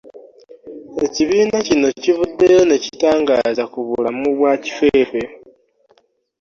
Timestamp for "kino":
1.67-1.87